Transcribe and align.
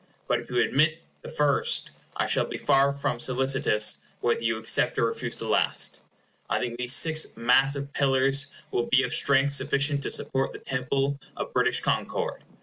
But 0.27 0.39
if 0.39 0.49
you 0.49 0.57
admit 0.59 0.97
the 1.21 1.29
first, 1.29 1.91
I 2.15 2.25
shall 2.25 2.45
be 2.45 2.57
far 2.57 2.91
from 2.91 3.19
solicitous 3.19 3.99
whether 4.19 4.41
you 4.41 4.57
accept 4.57 4.97
or 4.97 5.05
refuse 5.05 5.35
the 5.35 5.47
last. 5.47 6.01
I 6.49 6.57
think 6.57 6.79
these 6.79 6.95
six 6.95 7.37
massive 7.37 7.93
pillars 7.93 8.47
will 8.71 8.87
be 8.87 9.03
of 9.03 9.13
strength 9.13 9.53
sufficient 9.53 10.01
to 10.01 10.09
support 10.09 10.53
the 10.53 10.57
temple 10.59 11.19
of 11.37 11.53
British 11.53 11.81
concord. 11.81 12.41